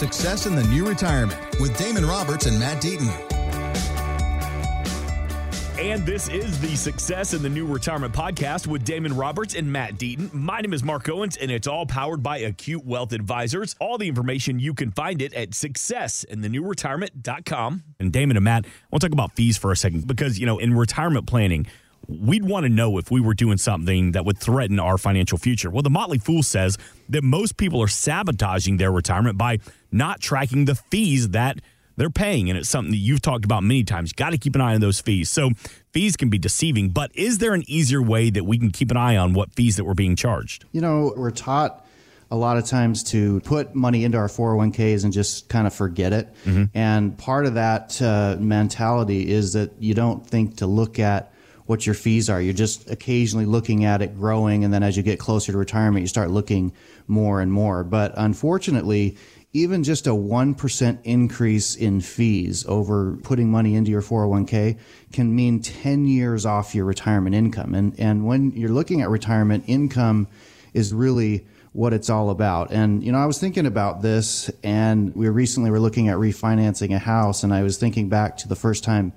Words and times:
Success 0.00 0.46
in 0.46 0.54
the 0.54 0.64
New 0.64 0.88
Retirement 0.88 1.38
with 1.60 1.76
Damon 1.76 2.06
Roberts 2.06 2.46
and 2.46 2.58
Matt 2.58 2.80
Deaton. 2.80 3.10
And 5.78 6.06
this 6.06 6.30
is 6.30 6.58
the 6.58 6.74
Success 6.74 7.34
in 7.34 7.42
the 7.42 7.50
New 7.50 7.66
Retirement 7.66 8.14
podcast 8.14 8.66
with 8.66 8.82
Damon 8.82 9.14
Roberts 9.14 9.54
and 9.54 9.70
Matt 9.70 9.98
Deaton. 9.98 10.32
My 10.32 10.62
name 10.62 10.72
is 10.72 10.82
Mark 10.82 11.06
Owens, 11.10 11.36
and 11.36 11.50
it's 11.50 11.66
all 11.66 11.84
powered 11.84 12.22
by 12.22 12.38
Acute 12.38 12.86
Wealth 12.86 13.12
Advisors. 13.12 13.76
All 13.78 13.98
the 13.98 14.08
information 14.08 14.58
you 14.58 14.72
can 14.72 14.90
find 14.90 15.20
it 15.20 15.34
at 15.34 15.50
successinthenewretirement.com. 15.50 17.82
And 18.00 18.10
Damon 18.10 18.38
and 18.38 18.44
Matt, 18.44 18.64
I 18.64 18.68
want 18.90 19.02
to 19.02 19.08
talk 19.08 19.12
about 19.12 19.36
fees 19.36 19.58
for 19.58 19.70
a 19.70 19.76
second 19.76 20.06
because, 20.06 20.38
you 20.38 20.46
know, 20.46 20.56
in 20.56 20.72
retirement 20.72 21.26
planning, 21.26 21.66
we'd 22.08 22.44
want 22.44 22.64
to 22.64 22.68
know 22.68 22.98
if 22.98 23.10
we 23.10 23.20
were 23.20 23.34
doing 23.34 23.58
something 23.58 24.12
that 24.12 24.24
would 24.24 24.38
threaten 24.38 24.80
our 24.80 24.98
financial 24.98 25.38
future. 25.38 25.70
Well, 25.70 25.82
the 25.82 25.90
Motley 25.90 26.18
Fool 26.18 26.42
says 26.42 26.76
that 27.08 27.22
most 27.22 27.56
people 27.56 27.82
are 27.82 27.88
sabotaging 27.88 28.78
their 28.78 28.90
retirement 28.90 29.38
by 29.38 29.58
not 29.92 30.20
tracking 30.20 30.64
the 30.64 30.74
fees 30.74 31.30
that 31.30 31.60
they're 31.96 32.10
paying. 32.10 32.48
And 32.48 32.58
it's 32.58 32.68
something 32.68 32.92
that 32.92 32.98
you've 32.98 33.20
talked 33.20 33.44
about 33.44 33.62
many 33.62 33.84
times. 33.84 34.12
Got 34.12 34.30
to 34.30 34.38
keep 34.38 34.54
an 34.54 34.60
eye 34.60 34.74
on 34.74 34.80
those 34.80 35.00
fees. 35.00 35.28
So 35.30 35.50
fees 35.92 36.16
can 36.16 36.30
be 36.30 36.38
deceiving, 36.38 36.90
but 36.90 37.10
is 37.14 37.38
there 37.38 37.52
an 37.52 37.62
easier 37.68 38.02
way 38.02 38.30
that 38.30 38.44
we 38.44 38.58
can 38.58 38.70
keep 38.70 38.90
an 38.90 38.96
eye 38.96 39.16
on 39.16 39.34
what 39.34 39.52
fees 39.52 39.76
that 39.76 39.84
we're 39.84 39.94
being 39.94 40.16
charged? 40.16 40.64
You 40.72 40.80
know, 40.80 41.12
we're 41.16 41.30
taught 41.30 41.86
a 42.30 42.36
lot 42.36 42.56
of 42.56 42.64
times 42.64 43.02
to 43.02 43.40
put 43.40 43.74
money 43.74 44.04
into 44.04 44.16
our 44.16 44.28
401ks 44.28 45.04
and 45.04 45.12
just 45.12 45.48
kind 45.48 45.66
of 45.66 45.74
forget 45.74 46.12
it. 46.12 46.32
Mm-hmm. 46.44 46.64
And 46.74 47.18
part 47.18 47.44
of 47.44 47.54
that 47.54 48.00
uh, 48.00 48.36
mentality 48.38 49.30
is 49.30 49.52
that 49.54 49.72
you 49.80 49.94
don't 49.94 50.24
think 50.26 50.58
to 50.58 50.66
look 50.66 50.98
at 50.98 51.29
what 51.70 51.86
your 51.86 51.94
fees 51.94 52.28
are. 52.28 52.42
You're 52.42 52.52
just 52.52 52.90
occasionally 52.90 53.46
looking 53.46 53.84
at 53.84 54.02
it 54.02 54.16
growing. 54.16 54.64
And 54.64 54.74
then 54.74 54.82
as 54.82 54.96
you 54.96 55.04
get 55.04 55.20
closer 55.20 55.52
to 55.52 55.56
retirement, 55.56 56.02
you 56.02 56.08
start 56.08 56.28
looking 56.28 56.72
more 57.06 57.40
and 57.40 57.52
more. 57.52 57.84
But 57.84 58.12
unfortunately, 58.16 59.16
even 59.52 59.84
just 59.84 60.08
a 60.08 60.10
1% 60.10 60.98
increase 61.04 61.76
in 61.76 62.00
fees 62.00 62.66
over 62.66 63.16
putting 63.22 63.52
money 63.52 63.76
into 63.76 63.92
your 63.92 64.02
401k 64.02 64.80
can 65.12 65.32
mean 65.32 65.62
10 65.62 66.06
years 66.06 66.44
off 66.44 66.74
your 66.74 66.86
retirement 66.86 67.36
income. 67.36 67.76
And, 67.76 67.94
and 68.00 68.26
when 68.26 68.50
you're 68.50 68.70
looking 68.70 69.00
at 69.00 69.08
retirement, 69.08 69.62
income 69.68 70.26
is 70.74 70.92
really 70.92 71.46
what 71.72 71.92
it's 71.92 72.10
all 72.10 72.30
about. 72.30 72.72
And, 72.72 73.04
you 73.04 73.12
know, 73.12 73.18
I 73.18 73.26
was 73.26 73.38
thinking 73.38 73.66
about 73.66 74.02
this 74.02 74.50
and 74.64 75.14
we 75.14 75.28
recently 75.28 75.70
were 75.70 75.78
looking 75.78 76.08
at 76.08 76.16
refinancing 76.16 76.92
a 76.92 76.98
house 76.98 77.44
and 77.44 77.54
I 77.54 77.62
was 77.62 77.78
thinking 77.78 78.08
back 78.08 78.38
to 78.38 78.48
the 78.48 78.56
first 78.56 78.82
time 78.82 79.12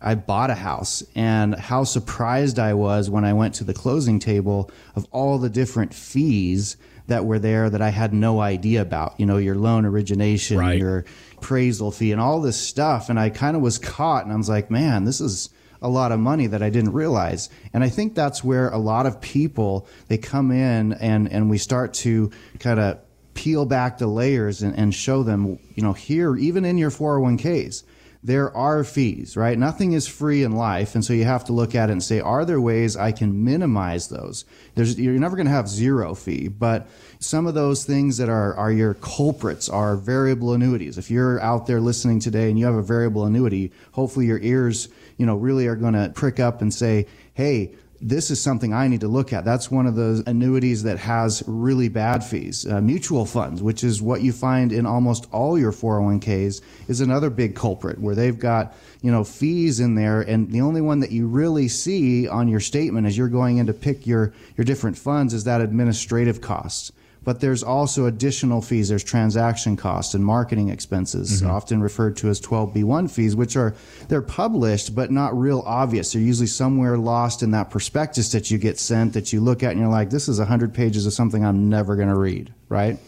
I 0.00 0.14
bought 0.14 0.50
a 0.50 0.54
house 0.54 1.02
and 1.14 1.54
how 1.54 1.84
surprised 1.84 2.58
I 2.58 2.74
was 2.74 3.10
when 3.10 3.24
I 3.24 3.32
went 3.32 3.54
to 3.56 3.64
the 3.64 3.74
closing 3.74 4.18
table 4.18 4.70
of 4.94 5.06
all 5.10 5.38
the 5.38 5.50
different 5.50 5.92
fees 5.92 6.76
that 7.08 7.24
were 7.24 7.38
there 7.38 7.68
that 7.68 7.82
I 7.82 7.88
had 7.88 8.12
no 8.12 8.40
idea 8.40 8.82
about. 8.82 9.18
You 9.18 9.26
know, 9.26 9.38
your 9.38 9.56
loan 9.56 9.84
origination, 9.84 10.58
right. 10.58 10.78
your 10.78 11.04
appraisal 11.36 11.90
fee, 11.90 12.12
and 12.12 12.20
all 12.20 12.40
this 12.40 12.56
stuff. 12.56 13.08
And 13.08 13.18
I 13.18 13.30
kind 13.30 13.56
of 13.56 13.62
was 13.62 13.78
caught, 13.78 14.24
and 14.24 14.32
I 14.32 14.36
was 14.36 14.48
like, 14.48 14.70
man, 14.70 15.04
this 15.04 15.20
is 15.20 15.50
a 15.80 15.88
lot 15.88 16.12
of 16.12 16.20
money 16.20 16.46
that 16.46 16.62
I 16.62 16.70
didn't 16.70 16.92
realize. 16.92 17.48
And 17.72 17.82
I 17.82 17.88
think 17.88 18.14
that's 18.14 18.44
where 18.44 18.68
a 18.68 18.78
lot 18.78 19.06
of 19.06 19.20
people 19.20 19.86
they 20.08 20.18
come 20.18 20.50
in 20.50 20.92
and 20.94 21.30
and 21.30 21.48
we 21.48 21.58
start 21.58 21.94
to 21.94 22.30
kind 22.58 22.80
of 22.80 22.98
peel 23.34 23.64
back 23.64 23.98
the 23.98 24.06
layers 24.06 24.62
and, 24.62 24.76
and 24.76 24.92
show 24.92 25.22
them, 25.22 25.58
you 25.74 25.82
know, 25.82 25.92
here 25.92 26.36
even 26.36 26.64
in 26.64 26.76
your 26.76 26.90
401ks 26.90 27.84
there 28.22 28.54
are 28.56 28.82
fees, 28.82 29.36
right? 29.36 29.56
Nothing 29.56 29.92
is 29.92 30.08
free 30.08 30.42
in 30.42 30.52
life. 30.52 30.94
And 30.94 31.04
so 31.04 31.12
you 31.12 31.24
have 31.24 31.44
to 31.44 31.52
look 31.52 31.74
at 31.74 31.88
it 31.88 31.92
and 31.92 32.02
say, 32.02 32.18
are 32.20 32.44
there 32.44 32.60
ways 32.60 32.96
I 32.96 33.12
can 33.12 33.44
minimize 33.44 34.08
those? 34.08 34.44
There's, 34.74 34.98
you're 34.98 35.14
never 35.14 35.36
going 35.36 35.46
to 35.46 35.52
have 35.52 35.68
zero 35.68 36.14
fee, 36.14 36.48
but 36.48 36.88
some 37.20 37.46
of 37.46 37.54
those 37.54 37.84
things 37.84 38.16
that 38.16 38.28
are, 38.28 38.54
are 38.56 38.72
your 38.72 38.94
culprits 38.94 39.68
are 39.68 39.96
variable 39.96 40.52
annuities. 40.52 40.98
If 40.98 41.10
you're 41.10 41.40
out 41.40 41.66
there 41.66 41.80
listening 41.80 42.18
today 42.18 42.48
and 42.48 42.58
you 42.58 42.66
have 42.66 42.74
a 42.74 42.82
variable 42.82 43.24
annuity, 43.24 43.72
hopefully 43.92 44.26
your 44.26 44.40
ears, 44.40 44.88
you 45.16 45.24
know, 45.24 45.36
really 45.36 45.68
are 45.68 45.76
going 45.76 45.94
to 45.94 46.10
prick 46.14 46.40
up 46.40 46.60
and 46.60 46.74
say, 46.74 47.06
hey, 47.34 47.72
this 48.00 48.30
is 48.30 48.40
something 48.40 48.72
I 48.72 48.86
need 48.86 49.00
to 49.00 49.08
look 49.08 49.32
at. 49.32 49.44
That's 49.44 49.70
one 49.70 49.86
of 49.86 49.96
those 49.96 50.20
annuities 50.26 50.84
that 50.84 50.98
has 50.98 51.42
really 51.46 51.88
bad 51.88 52.22
fees. 52.22 52.66
Uh, 52.66 52.80
mutual 52.80 53.26
funds, 53.26 53.62
which 53.62 53.82
is 53.82 54.00
what 54.00 54.20
you 54.22 54.32
find 54.32 54.72
in 54.72 54.86
almost 54.86 55.26
all 55.32 55.58
your 55.58 55.72
401ks, 55.72 56.60
is 56.86 57.00
another 57.00 57.28
big 57.30 57.56
culprit 57.56 57.98
where 57.98 58.14
they've 58.14 58.38
got 58.38 58.74
you 59.02 59.10
know 59.10 59.24
fees 59.24 59.80
in 59.80 59.94
there, 59.94 60.20
and 60.20 60.50
the 60.52 60.60
only 60.60 60.80
one 60.80 61.00
that 61.00 61.10
you 61.10 61.26
really 61.26 61.68
see 61.68 62.28
on 62.28 62.48
your 62.48 62.60
statement 62.60 63.06
as 63.06 63.16
you're 63.16 63.28
going 63.28 63.58
in 63.58 63.66
to 63.66 63.74
pick 63.74 64.06
your 64.06 64.32
your 64.56 64.64
different 64.64 64.96
funds 64.96 65.34
is 65.34 65.44
that 65.44 65.60
administrative 65.60 66.40
costs 66.40 66.92
but 67.24 67.40
there's 67.40 67.62
also 67.62 68.06
additional 68.06 68.60
fees. 68.60 68.88
There's 68.88 69.04
transaction 69.04 69.76
costs 69.76 70.14
and 70.14 70.24
marketing 70.24 70.68
expenses, 70.68 71.42
mm-hmm. 71.42 71.50
often 71.50 71.82
referred 71.82 72.16
to 72.18 72.28
as 72.28 72.40
12B1 72.40 73.10
fees, 73.10 73.36
which 73.36 73.56
are 73.56 73.74
they're 74.08 74.22
published 74.22 74.94
but 74.94 75.10
not 75.10 75.38
real 75.38 75.62
obvious. 75.66 76.12
They're 76.12 76.22
usually 76.22 76.46
somewhere 76.46 76.96
lost 76.98 77.42
in 77.42 77.50
that 77.52 77.70
prospectus 77.70 78.32
that 78.32 78.50
you 78.50 78.58
get 78.58 78.78
sent 78.78 79.12
that 79.14 79.32
you 79.32 79.40
look 79.40 79.62
at 79.62 79.72
and 79.72 79.80
you're 79.80 79.88
like, 79.88 80.10
this 80.10 80.28
is 80.28 80.38
100 80.38 80.74
pages 80.74 81.06
of 81.06 81.12
something 81.12 81.44
I'm 81.44 81.68
never 81.68 81.96
going 81.96 82.08
to 82.08 82.18
read, 82.18 82.52
right? 82.68 82.98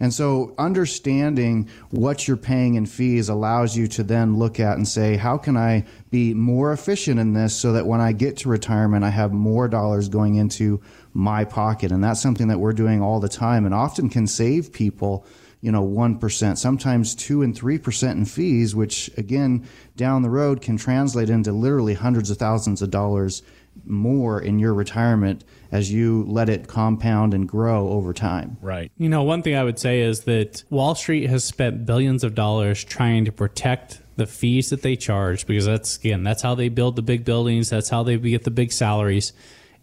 And 0.00 0.14
so 0.14 0.54
understanding 0.58 1.68
what 1.90 2.28
you're 2.28 2.36
paying 2.36 2.74
in 2.74 2.86
fees 2.86 3.28
allows 3.28 3.76
you 3.76 3.88
to 3.88 4.02
then 4.02 4.36
look 4.36 4.60
at 4.60 4.76
and 4.76 4.86
say, 4.86 5.16
how 5.16 5.36
can 5.36 5.56
I 5.56 5.84
be 6.10 6.34
more 6.34 6.72
efficient 6.72 7.18
in 7.18 7.32
this 7.32 7.54
so 7.54 7.72
that 7.72 7.86
when 7.86 8.00
I 8.00 8.12
get 8.12 8.36
to 8.38 8.48
retirement, 8.48 9.04
I 9.04 9.10
have 9.10 9.32
more 9.32 9.66
dollars 9.66 10.08
going 10.08 10.36
into 10.36 10.80
my 11.18 11.44
pocket. 11.44 11.90
And 11.90 12.02
that's 12.02 12.22
something 12.22 12.46
that 12.46 12.60
we're 12.60 12.72
doing 12.72 13.02
all 13.02 13.18
the 13.18 13.28
time 13.28 13.66
and 13.66 13.74
often 13.74 14.08
can 14.08 14.28
save 14.28 14.72
people 14.72 15.26
you 15.60 15.72
know 15.72 15.84
1% 15.84 16.56
sometimes 16.56 17.16
2 17.16 17.42
and 17.42 17.52
3% 17.52 18.12
in 18.12 18.24
fees 18.24 18.76
which 18.76 19.10
again 19.16 19.68
down 19.96 20.22
the 20.22 20.30
road 20.30 20.62
can 20.62 20.76
translate 20.76 21.28
into 21.28 21.50
literally 21.50 21.94
hundreds 21.94 22.30
of 22.30 22.36
thousands 22.36 22.80
of 22.80 22.92
dollars 22.92 23.42
more 23.84 24.40
in 24.40 24.60
your 24.60 24.72
retirement 24.72 25.44
as 25.72 25.90
you 25.92 26.24
let 26.28 26.48
it 26.48 26.68
compound 26.68 27.34
and 27.34 27.48
grow 27.48 27.88
over 27.88 28.12
time. 28.12 28.56
Right. 28.62 28.90
You 28.96 29.08
know, 29.08 29.24
one 29.24 29.42
thing 29.42 29.56
I 29.56 29.64
would 29.64 29.78
say 29.78 30.00
is 30.00 30.20
that 30.20 30.62
Wall 30.70 30.94
Street 30.94 31.28
has 31.28 31.44
spent 31.44 31.84
billions 31.84 32.22
of 32.22 32.36
dollars 32.36 32.84
trying 32.84 33.24
to 33.24 33.32
protect 33.32 34.00
the 34.16 34.26
fees 34.26 34.70
that 34.70 34.82
they 34.82 34.96
charge 34.96 35.46
because 35.46 35.66
that's 35.66 35.96
again, 35.96 36.22
that's 36.22 36.42
how 36.42 36.54
they 36.54 36.68
build 36.68 36.96
the 36.96 37.02
big 37.02 37.24
buildings, 37.24 37.70
that's 37.70 37.88
how 37.88 38.02
they 38.04 38.16
get 38.16 38.44
the 38.44 38.50
big 38.50 38.72
salaries. 38.72 39.32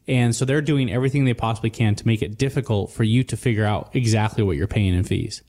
And 0.08 0.36
so 0.36 0.46
they're 0.46 0.62
doing 0.62 0.92
everything 0.92 1.26
they 1.26 1.34
possibly 1.34 1.70
can 1.70 1.96
to 1.96 2.08
make 2.08 2.22
it 2.22 2.38
difficult 2.38 2.92
for 2.92 3.04
you 3.04 3.24
to 3.26 3.38
figure 3.38 3.66
out 3.66 3.96
exactly 3.96 4.44
what 4.44 4.56
you're 4.56 4.68
paying 4.68 4.94
in 4.94 5.04
fees. 5.04 5.42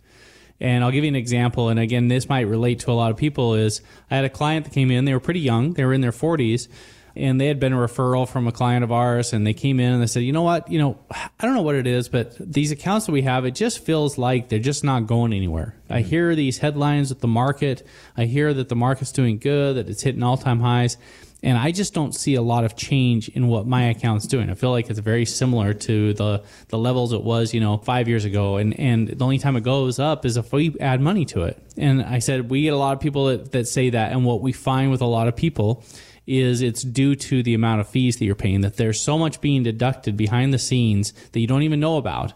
And 0.60 0.82
I'll 0.82 0.90
give 0.90 1.04
you 1.04 1.08
an 1.08 1.16
example. 1.16 1.68
And 1.68 1.78
again, 1.78 2.08
this 2.08 2.28
might 2.28 2.42
relate 2.42 2.80
to 2.80 2.90
a 2.90 2.94
lot 2.94 3.10
of 3.10 3.18
people 3.18 3.54
is 3.54 3.82
I 4.10 4.16
had 4.16 4.24
a 4.24 4.30
client 4.30 4.64
that 4.64 4.72
came 4.72 4.90
in, 4.90 5.04
they 5.04 5.12
were 5.12 5.20
pretty 5.20 5.40
young, 5.40 5.74
they 5.74 5.84
were 5.84 5.92
in 5.92 6.00
their 6.00 6.12
40s, 6.12 6.68
and 7.14 7.40
they 7.40 7.46
had 7.46 7.60
been 7.60 7.72
a 7.72 7.76
referral 7.76 8.28
from 8.28 8.46
a 8.46 8.52
client 8.52 8.84
of 8.84 8.92
ours 8.92 9.32
and 9.32 9.46
they 9.46 9.54
came 9.54 9.80
in 9.80 9.92
and 9.92 10.02
they 10.02 10.06
said, 10.06 10.22
you 10.22 10.32
know 10.32 10.42
what, 10.42 10.70
you 10.70 10.78
know, 10.78 10.98
I 11.10 11.28
don't 11.42 11.54
know 11.54 11.62
what 11.62 11.74
it 11.74 11.86
is, 11.86 12.08
but 12.08 12.36
these 12.38 12.70
accounts 12.70 13.06
that 13.06 13.12
we 13.12 13.22
have, 13.22 13.44
it 13.44 13.54
just 13.54 13.84
feels 13.84 14.16
like 14.16 14.48
they're 14.48 14.58
just 14.58 14.84
not 14.84 15.06
going 15.06 15.32
anywhere. 15.32 15.74
Mm-hmm. 15.84 15.92
I 15.92 16.00
hear 16.02 16.34
these 16.34 16.58
headlines 16.58 17.10
with 17.10 17.20
the 17.20 17.28
market. 17.28 17.86
I 18.16 18.24
hear 18.24 18.52
that 18.54 18.68
the 18.68 18.76
market's 18.76 19.12
doing 19.12 19.38
good, 19.38 19.76
that 19.76 19.88
it's 19.88 20.02
hitting 20.02 20.22
all 20.22 20.36
time 20.36 20.60
highs 20.60 20.96
and 21.46 21.56
I 21.56 21.70
just 21.70 21.94
don't 21.94 22.12
see 22.12 22.34
a 22.34 22.42
lot 22.42 22.64
of 22.64 22.74
change 22.74 23.28
in 23.28 23.46
what 23.46 23.68
my 23.68 23.84
account's 23.84 24.26
doing. 24.26 24.50
I 24.50 24.54
feel 24.54 24.72
like 24.72 24.90
it's 24.90 24.98
very 24.98 25.24
similar 25.24 25.74
to 25.74 26.12
the 26.12 26.42
the 26.70 26.76
levels 26.76 27.12
it 27.12 27.22
was, 27.22 27.54
you 27.54 27.60
know, 27.60 27.76
five 27.76 28.08
years 28.08 28.24
ago. 28.24 28.56
And 28.56 28.78
and 28.80 29.06
the 29.06 29.24
only 29.24 29.38
time 29.38 29.54
it 29.54 29.62
goes 29.62 30.00
up 30.00 30.26
is 30.26 30.36
if 30.36 30.52
we 30.52 30.76
add 30.80 31.00
money 31.00 31.24
to 31.26 31.44
it. 31.44 31.62
And 31.76 32.02
I 32.02 32.18
said 32.18 32.50
we 32.50 32.62
get 32.62 32.72
a 32.72 32.76
lot 32.76 32.94
of 32.94 33.00
people 33.00 33.26
that, 33.26 33.52
that 33.52 33.68
say 33.68 33.90
that, 33.90 34.10
and 34.10 34.24
what 34.24 34.40
we 34.40 34.50
find 34.50 34.90
with 34.90 35.00
a 35.00 35.06
lot 35.06 35.28
of 35.28 35.36
people 35.36 35.84
is 36.26 36.62
it's 36.62 36.82
due 36.82 37.14
to 37.14 37.44
the 37.44 37.54
amount 37.54 37.80
of 37.80 37.88
fees 37.88 38.16
that 38.16 38.24
you're 38.24 38.34
paying. 38.34 38.62
That 38.62 38.76
there's 38.76 39.00
so 39.00 39.16
much 39.16 39.40
being 39.40 39.62
deducted 39.62 40.16
behind 40.16 40.52
the 40.52 40.58
scenes 40.58 41.12
that 41.30 41.38
you 41.38 41.46
don't 41.46 41.62
even 41.62 41.78
know 41.78 41.96
about 41.96 42.32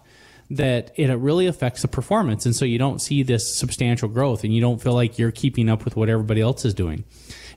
that 0.51 0.93
it 0.95 1.13
really 1.15 1.47
affects 1.47 1.83
the 1.83 1.89
performance. 1.89 2.47
And 2.47 2.55
so 2.55 2.65
you 2.65 2.79
don't 2.79 3.01
see 3.01 3.25
this 3.25 3.53
substantial 3.53 4.09
growth 4.09 4.45
and 4.45 4.55
you 4.55 4.61
don't 4.61 4.81
feel 4.81 4.95
like 4.95 5.19
you're 5.19 5.33
keeping 5.33 5.69
up 5.69 5.85
with 5.85 5.97
what 5.97 6.09
everybody 6.09 6.41
else 6.41 6.65
is 6.65 6.75
doing. 6.75 7.05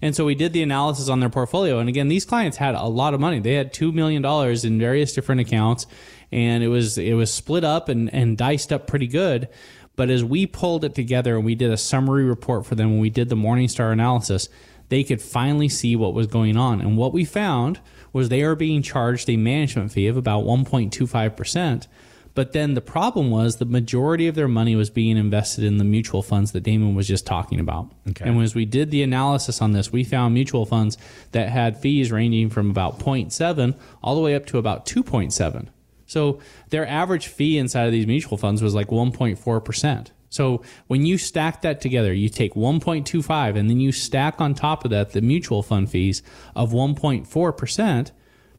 And 0.04 0.14
so 0.14 0.26
we 0.26 0.36
did 0.36 0.52
the 0.52 0.62
analysis 0.62 1.08
on 1.08 1.22
their 1.22 1.30
portfolio. 1.30 1.80
And 1.80 1.88
again, 1.88 2.10
these 2.10 2.26
clients 2.26 2.58
had 2.58 2.76
a 2.76 2.84
lot 2.84 3.14
of 3.14 3.22
money. 3.22 3.40
They 3.40 3.54
had 3.54 3.74
$2 3.74 3.94
million 3.94 4.24
in 4.66 4.78
various 4.78 5.14
different 5.14 5.40
accounts 5.40 5.88
and 6.30 6.62
it 6.62 6.68
was, 6.68 6.98
it 6.98 7.14
was 7.14 7.34
split 7.34 7.64
up 7.64 7.88
and, 7.88 8.14
and 8.14 8.38
diced 8.38 8.74
up 8.74 8.86
pretty 8.86 9.08
good. 9.08 9.48
But 9.96 10.10
as 10.10 10.22
we 10.22 10.46
pulled 10.46 10.84
it 10.84 10.94
together 10.94 11.38
and 11.38 11.46
we 11.46 11.56
did 11.56 11.72
a 11.72 11.78
summary 11.78 12.26
report 12.26 12.66
for 12.66 12.76
them 12.76 12.92
when 12.92 13.00
we 13.00 13.10
did 13.10 13.30
the 13.30 13.38
Morningstar 13.38 13.94
analysis, 13.94 14.50
they 14.90 15.06
could 15.06 15.22
finally 15.22 15.70
see 15.70 15.96
what 15.96 16.14
was 16.14 16.28
going 16.28 16.58
on. 16.58 16.82
And 16.82 16.98
what 16.98 17.14
we 17.14 17.24
found 17.24 17.80
was 18.12 18.28
they 18.28 18.44
are 18.44 18.56
being 18.56 18.82
charged 18.82 19.30
a 19.30 19.38
management 19.38 19.94
fee 19.94 20.08
of 20.08 20.18
about 20.18 20.44
1.25%. 20.44 21.88
But 22.36 22.54
then 22.54 22.74
the 22.74 22.82
problem 22.82 23.30
was 23.30 23.58
the 23.58 23.66
majority 23.66 24.28
of 24.28 24.36
their 24.36 24.48
money 24.48 24.76
was 24.76 24.90
being 24.90 25.18
invested 25.18 25.64
in 25.64 25.78
the 25.78 25.84
mutual 25.84 26.24
funds 26.24 26.52
that 26.52 26.62
Damon 26.62 26.96
was 26.96 27.08
just 27.08 27.28
talking 27.28 27.60
about. 27.60 27.92
Okay. 28.10 28.28
And 28.28 28.42
as 28.42 28.56
we 28.56 28.66
did 28.66 28.90
the 28.90 29.04
analysis 29.04 29.62
on 29.62 29.74
this, 29.74 29.92
we 29.92 30.04
found 30.04 30.34
mutual 30.34 30.66
funds 30.66 30.98
that 31.32 31.50
had 31.50 31.78
fees 31.78 32.12
ranging 32.12 32.50
from 32.50 32.72
about 32.72 33.00
0.7 33.00 33.78
all 34.02 34.16
the 34.16 34.22
way 34.22 34.34
up 34.34 34.48
to 34.48 34.58
about 34.58 34.86
2.7. 34.88 35.68
So 36.08 36.40
their 36.70 36.88
average 36.88 37.28
fee 37.28 37.58
inside 37.58 37.86
of 37.86 37.92
these 37.92 38.08
mutual 38.08 38.38
funds 38.38 38.62
was 38.62 38.74
like 38.74 38.88
1.4%. 38.88 40.08
So 40.30 40.64
when 40.88 41.06
you 41.06 41.20
stack 41.20 41.62
that 41.62 41.80
together, 41.80 42.12
you 42.12 42.28
take 42.28 42.56
1.25 42.56 43.56
and 43.56 43.70
then 43.70 43.80
you 43.80 43.92
stack 43.92 44.42
on 44.42 44.56
top 44.56 44.84
of 44.84 44.90
that 44.90 45.12
the 45.12 45.22
mutual 45.22 45.62
fund 45.62 45.92
fees 45.92 46.24
of 46.56 46.72
1.4%, 46.72 48.12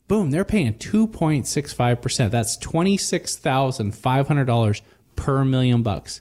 boom, 0.08 0.30
they're 0.30 0.44
paying 0.44 0.74
2.65%. 0.74 2.30
That's 2.30 2.58
$26,500 2.58 4.80
per 5.16 5.44
million 5.44 5.82
bucks. 5.82 6.20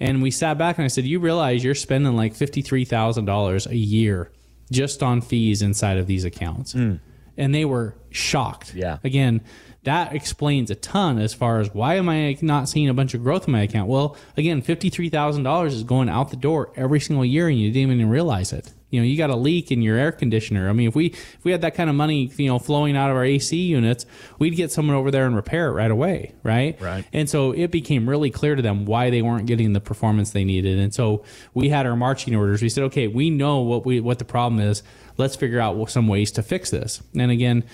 And 0.00 0.22
we 0.22 0.30
sat 0.30 0.56
back 0.58 0.78
and 0.78 0.84
I 0.84 0.88
said, 0.88 1.04
You 1.04 1.20
realize 1.20 1.64
you're 1.64 1.74
spending 1.74 2.16
like 2.16 2.34
$53,000 2.34 3.66
a 3.66 3.76
year 3.76 4.30
just 4.70 5.02
on 5.02 5.20
fees 5.20 5.62
inside 5.62 5.98
of 5.98 6.06
these 6.06 6.24
accounts. 6.24 6.72
Hmm. 6.72 6.94
And 7.36 7.54
they 7.54 7.64
were 7.64 7.96
shocked. 8.10 8.74
Yeah. 8.74 8.98
Again, 9.02 9.40
that 9.84 10.14
explains 10.14 10.70
a 10.70 10.74
ton 10.74 11.18
as 11.18 11.34
far 11.34 11.60
as 11.60 11.72
why 11.74 11.96
am 11.96 12.08
I 12.08 12.36
not 12.40 12.68
seeing 12.68 12.88
a 12.88 12.94
bunch 12.94 13.14
of 13.14 13.22
growth 13.22 13.46
in 13.46 13.52
my 13.52 13.62
account? 13.62 13.88
Well, 13.88 14.16
again, 14.36 14.62
$53,000 14.62 15.66
is 15.66 15.82
going 15.82 16.08
out 16.08 16.30
the 16.30 16.36
door 16.36 16.72
every 16.76 17.00
single 17.00 17.24
year 17.24 17.48
and 17.48 17.58
you 17.58 17.70
didn't 17.70 17.92
even 17.92 18.08
realize 18.08 18.52
it. 18.52 18.72
You 18.94 19.00
know, 19.00 19.06
you 19.06 19.16
got 19.16 19.30
a 19.30 19.34
leak 19.34 19.72
in 19.72 19.82
your 19.82 19.96
air 19.96 20.12
conditioner. 20.12 20.68
I 20.68 20.72
mean, 20.72 20.86
if 20.86 20.94
we 20.94 21.06
if 21.06 21.44
we 21.44 21.50
had 21.50 21.62
that 21.62 21.74
kind 21.74 21.90
of 21.90 21.96
money, 21.96 22.30
you 22.36 22.46
know, 22.46 22.60
flowing 22.60 22.96
out 22.96 23.10
of 23.10 23.16
our 23.16 23.24
AC 23.24 23.56
units, 23.56 24.06
we'd 24.38 24.54
get 24.54 24.70
someone 24.70 24.94
over 24.94 25.10
there 25.10 25.26
and 25.26 25.34
repair 25.34 25.68
it 25.68 25.72
right 25.72 25.90
away, 25.90 26.32
right? 26.44 26.80
Right. 26.80 27.04
And 27.12 27.28
so 27.28 27.50
it 27.50 27.72
became 27.72 28.08
really 28.08 28.30
clear 28.30 28.54
to 28.54 28.62
them 28.62 28.84
why 28.84 29.10
they 29.10 29.20
weren't 29.20 29.46
getting 29.46 29.72
the 29.72 29.80
performance 29.80 30.30
they 30.30 30.44
needed. 30.44 30.78
And 30.78 30.94
so 30.94 31.24
we 31.54 31.70
had 31.70 31.86
our 31.86 31.96
marching 31.96 32.36
orders. 32.36 32.62
We 32.62 32.68
said, 32.68 32.84
okay, 32.84 33.08
we 33.08 33.30
know 33.30 33.60
what 33.62 33.84
we 33.84 33.98
what 33.98 34.20
the 34.20 34.24
problem 34.24 34.60
is. 34.60 34.84
Let's 35.16 35.34
figure 35.34 35.58
out 35.58 35.90
some 35.90 36.06
ways 36.06 36.30
to 36.32 36.42
fix 36.44 36.70
this. 36.70 37.02
And 37.18 37.32
again, 37.32 37.64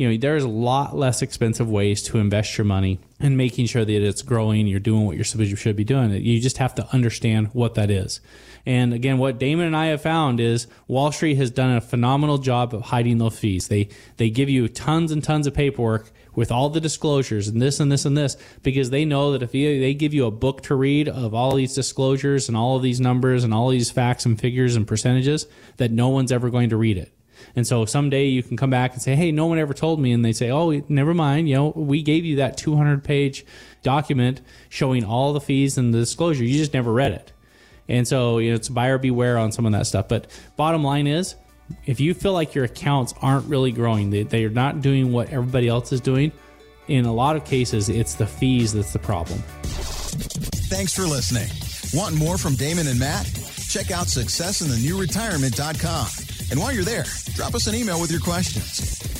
you 0.00 0.08
know, 0.08 0.16
there's 0.16 0.44
a 0.44 0.48
lot 0.48 0.96
less 0.96 1.20
expensive 1.20 1.68
ways 1.68 2.02
to 2.04 2.16
invest 2.16 2.56
your 2.56 2.64
money 2.64 3.00
and 3.18 3.36
making 3.36 3.66
sure 3.66 3.84
that 3.84 4.02
it's 4.02 4.22
growing. 4.22 4.66
You're 4.66 4.80
doing 4.80 5.04
what 5.04 5.14
you're 5.14 5.26
supposed 5.26 5.50
you 5.50 5.56
should 5.56 5.76
be 5.76 5.84
doing. 5.84 6.10
You 6.12 6.40
just 6.40 6.56
have 6.56 6.74
to 6.76 6.88
understand 6.94 7.48
what 7.48 7.74
that 7.74 7.90
is. 7.90 8.22
And 8.64 8.94
again, 8.94 9.18
what 9.18 9.38
Damon 9.38 9.66
and 9.66 9.76
I 9.76 9.86
have 9.88 10.00
found 10.00 10.40
is 10.40 10.68
Wall 10.88 11.12
Street 11.12 11.34
has 11.34 11.50
done 11.50 11.76
a 11.76 11.82
phenomenal 11.82 12.38
job 12.38 12.74
of 12.74 12.80
hiding 12.80 13.18
those 13.18 13.38
fees. 13.38 13.68
They 13.68 13.90
they 14.16 14.30
give 14.30 14.48
you 14.48 14.68
tons 14.68 15.12
and 15.12 15.22
tons 15.22 15.46
of 15.46 15.52
paperwork 15.52 16.10
with 16.34 16.50
all 16.50 16.70
the 16.70 16.80
disclosures 16.80 17.48
and 17.48 17.60
this 17.60 17.78
and 17.78 17.92
this 17.92 18.06
and 18.06 18.16
this 18.16 18.38
because 18.62 18.88
they 18.88 19.04
know 19.04 19.32
that 19.32 19.42
if 19.42 19.54
you, 19.54 19.80
they 19.80 19.92
give 19.92 20.14
you 20.14 20.24
a 20.24 20.30
book 20.30 20.62
to 20.62 20.74
read 20.76 21.10
of 21.10 21.34
all 21.34 21.54
these 21.54 21.74
disclosures 21.74 22.48
and 22.48 22.56
all 22.56 22.74
of 22.74 22.82
these 22.82 23.00
numbers 23.00 23.44
and 23.44 23.52
all 23.52 23.68
these 23.68 23.90
facts 23.90 24.24
and 24.24 24.40
figures 24.40 24.76
and 24.76 24.88
percentages 24.88 25.46
that 25.76 25.90
no 25.90 26.08
one's 26.08 26.32
ever 26.32 26.48
going 26.48 26.70
to 26.70 26.78
read 26.78 26.96
it. 26.96 27.12
And 27.56 27.66
so 27.66 27.84
someday 27.84 28.26
you 28.26 28.42
can 28.42 28.56
come 28.56 28.70
back 28.70 28.92
and 28.92 29.02
say, 29.02 29.16
"Hey, 29.16 29.32
no 29.32 29.46
one 29.46 29.58
ever 29.58 29.74
told 29.74 30.00
me," 30.00 30.12
and 30.12 30.24
they 30.24 30.32
say, 30.32 30.50
"Oh, 30.50 30.82
never 30.88 31.14
mind. 31.14 31.48
You 31.48 31.56
know, 31.56 31.72
we 31.74 32.02
gave 32.02 32.24
you 32.24 32.36
that 32.36 32.56
200 32.56 33.04
page 33.04 33.44
document 33.82 34.40
showing 34.68 35.04
all 35.04 35.32
the 35.32 35.40
fees 35.40 35.78
and 35.78 35.92
the 35.92 35.98
disclosure. 35.98 36.44
You 36.44 36.58
just 36.58 36.74
never 36.74 36.92
read 36.92 37.12
it." 37.12 37.32
And 37.88 38.06
so 38.06 38.38
you 38.38 38.50
know, 38.50 38.56
it's 38.56 38.68
buyer 38.68 38.98
beware 38.98 39.38
on 39.38 39.52
some 39.52 39.66
of 39.66 39.72
that 39.72 39.86
stuff. 39.86 40.08
But 40.08 40.26
bottom 40.56 40.84
line 40.84 41.06
is, 41.06 41.34
if 41.86 42.00
you 42.00 42.14
feel 42.14 42.32
like 42.32 42.54
your 42.54 42.64
accounts 42.64 43.14
aren't 43.20 43.46
really 43.46 43.72
growing, 43.72 44.10
they, 44.10 44.22
they're 44.22 44.50
not 44.50 44.80
doing 44.80 45.12
what 45.12 45.30
everybody 45.30 45.68
else 45.68 45.92
is 45.92 46.00
doing, 46.00 46.32
in 46.88 47.04
a 47.04 47.12
lot 47.12 47.36
of 47.36 47.44
cases, 47.44 47.88
it's 47.88 48.14
the 48.14 48.26
fees 48.26 48.72
that's 48.72 48.92
the 48.92 48.98
problem. 48.98 49.38
Thanks 50.68 50.94
for 50.94 51.02
listening. 51.02 51.48
Want 51.92 52.14
more 52.16 52.38
from 52.38 52.54
Damon 52.54 52.86
and 52.86 52.98
Matt? 52.98 53.26
Check 53.68 53.90
out 53.90 54.06
successinthenewretirement.com. 54.06 56.19
And 56.50 56.58
while 56.58 56.72
you're 56.72 56.84
there, 56.84 57.04
drop 57.34 57.54
us 57.54 57.66
an 57.66 57.74
email 57.74 58.00
with 58.00 58.10
your 58.10 58.20
questions. 58.20 59.19